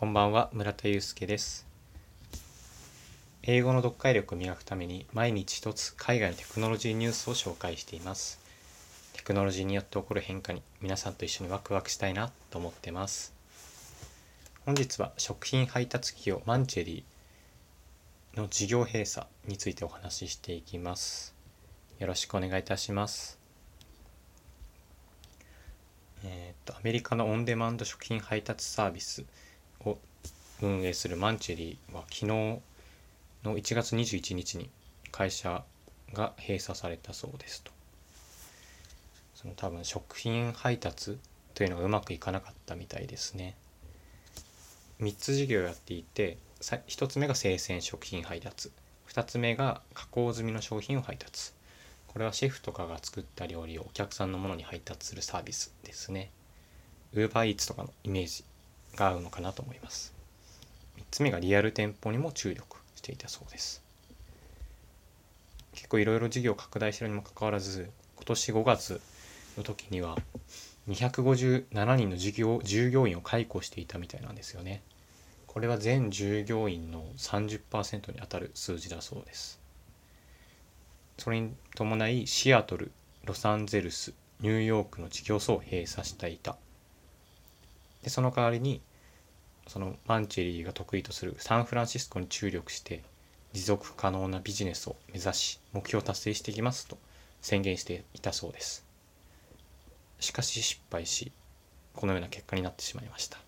[0.00, 1.66] こんばんは村田祐介です。
[3.42, 8.40] 英語の読解力を磨くために毎日一つ海外のテクノロジーニュースを紹介しています。
[9.12, 13.34] テクノロジーによって起こる変化に皆さんと一緒にワクワクしたいなと思ってます。
[14.64, 21.34] 本日は食品配達企業マンチェリーの事業閉鎖についてお話ししていきます。
[21.98, 23.38] よろしくお願いいたします。
[26.24, 29.26] えー、とアメリカのオンデマンド食品配達サービス。
[29.84, 29.98] を
[30.62, 32.60] 運営するマンチェリーは昨日の
[33.44, 34.68] 1月21日に
[35.10, 35.64] 会社
[36.12, 37.72] が閉鎖されたそうですと。
[39.34, 41.18] その多分食品配達
[41.54, 43.54] というのがうまくいかなかったみたいですね。
[45.00, 48.70] 3つ事業をやっていて1つ目が生鮮食品配達。
[49.08, 51.52] 2つ目が加工済みの商品を配達。
[52.06, 56.30] これはシェフとかが作った料理をお客さんのものに配達するサービスですね。
[57.14, 58.44] UberEats とかのイメージ
[59.00, 60.12] が合うのかなと思います。
[60.98, 63.82] 3つ目がリアル店舗にも注力していたそうです。
[65.72, 69.00] 結構いろいろ事業拡大してるにもかかわらず今年5月
[69.56, 70.18] の時には
[70.88, 74.82] 257人の事業従業員を解雇していたみたいなんですよね。
[75.46, 79.58] これは全従業員の30%にあたる数字だそうです。
[81.18, 82.92] それに伴いシアトル
[83.24, 86.56] ロサンゼルスニューヨークの事業所を閉鎖していた。
[88.02, 88.80] でその代わりに
[89.70, 93.04] そのマンチェリーが得意とするサンフランシスコに注力して
[93.52, 96.98] 持続可能なビジネスを目指し目標を達成していきますと
[97.40, 98.84] 宣言していたそうです。
[100.18, 101.30] しかし失敗し
[101.94, 103.38] このような結果になってしまいました。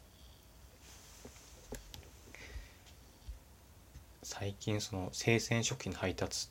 [4.22, 6.50] 最近その生鮮食品配達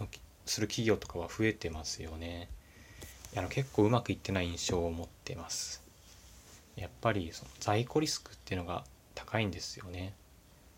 [0.00, 0.08] の
[0.46, 2.48] する企業とかは増えてますよね。
[3.36, 5.85] あの結構うまくいってない印象を持ってます。
[6.76, 10.14] やっぱりその在庫リスクっていうのが高いんですよね。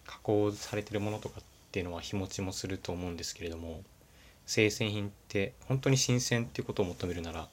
[0.06, 3.82] 加工されてるものとかっていうのは日持ちもすると思うんですけれども
[4.46, 7.48] 生鮮品って本当に新鮮っていうことを求めるなら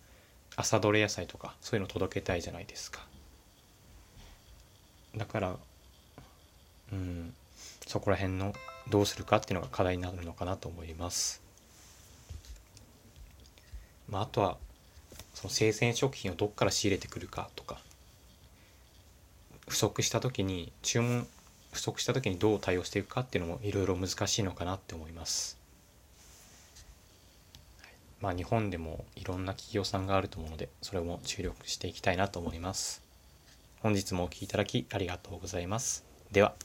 [0.56, 3.06] 朝どれ野菜とかそういうの届けたいじゃないですか。
[5.18, 5.58] だから
[6.94, 7.34] うん
[7.88, 8.54] そこら辺の
[8.90, 11.42] どうするかっていうのが課題になるのかなと思います。
[14.08, 14.58] まあ、あとは
[15.34, 17.80] その生鮮食品をどっから仕入れてくるかとか
[19.68, 21.28] 不足した時に注文
[21.72, 25.58] 不足した時にどう対応していくかっていうのもいろいろ難しいのかなって思います。
[28.22, 33.04] まあ日本でもいろんな企業さんがあると思うのでそれも注力していきたいなと思います。
[33.82, 36.06] 本日もお聴きいただきありがとうございます。
[36.32, 36.56] では。